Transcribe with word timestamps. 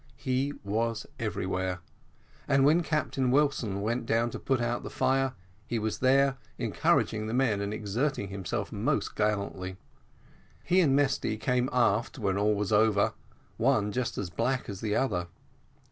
He 0.17 0.53
was 0.63 1.05
everywhere, 1.19 1.77
and 2.47 2.65
when 2.65 2.81
Captain 2.81 3.29
Wilson 3.29 3.81
went 3.83 4.07
down 4.07 4.31
to 4.31 4.39
put 4.39 4.59
out 4.59 4.81
the 4.81 4.89
fire 4.89 5.33
he 5.67 5.77
was 5.77 5.99
there, 5.99 6.37
encouraging 6.57 7.27
the 7.27 7.35
men 7.35 7.61
and 7.61 7.71
exerting 7.71 8.29
himself 8.29 8.71
most 8.71 9.15
gallantly. 9.15 9.77
He 10.63 10.81
and 10.81 10.95
Mesty 10.95 11.37
came 11.37 11.69
aft 11.71 12.17
when 12.17 12.35
all 12.35 12.55
was 12.55 12.71
over, 12.71 13.13
one 13.57 13.91
just 13.91 14.17
as 14.17 14.31
black 14.31 14.67
as 14.67 14.81
the 14.81 14.95
other. 14.95 15.27